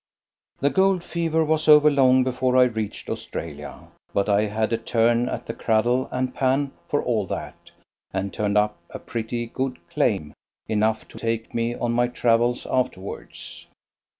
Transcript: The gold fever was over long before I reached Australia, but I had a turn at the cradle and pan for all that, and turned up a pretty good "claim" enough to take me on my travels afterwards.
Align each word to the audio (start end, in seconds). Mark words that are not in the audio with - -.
The 0.61 0.71
gold 0.71 1.03
fever 1.03 1.45
was 1.45 1.67
over 1.67 1.91
long 1.91 2.23
before 2.23 2.57
I 2.57 2.63
reached 2.63 3.07
Australia, 3.07 3.89
but 4.15 4.27
I 4.29 4.45
had 4.47 4.73
a 4.73 4.77
turn 4.79 5.29
at 5.29 5.45
the 5.45 5.53
cradle 5.53 6.09
and 6.11 6.33
pan 6.33 6.71
for 6.89 7.03
all 7.03 7.27
that, 7.27 7.69
and 8.11 8.33
turned 8.33 8.57
up 8.57 8.79
a 8.89 8.97
pretty 8.97 9.45
good 9.45 9.77
"claim" 9.91 10.33
enough 10.67 11.07
to 11.09 11.19
take 11.19 11.53
me 11.53 11.75
on 11.75 11.93
my 11.93 12.07
travels 12.07 12.65
afterwards. 12.65 13.67